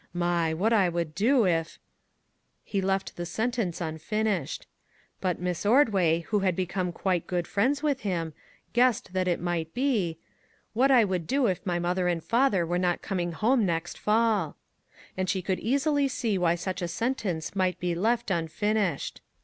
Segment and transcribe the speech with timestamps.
[0.15, 0.51] My!
[0.51, 1.77] what I would do if"
[2.63, 4.65] He left the sen tence unfinished;
[5.19, 8.33] but Miss Ordway, who had become quite good friends with him,
[8.73, 10.17] guessed that it might be:"
[10.73, 13.31] What I would do if my MAG AND MARGARET mother and father were not coming
[13.33, 14.57] home next fall."
[15.15, 19.21] And she could easily see why such a sen tence might be left unfinished.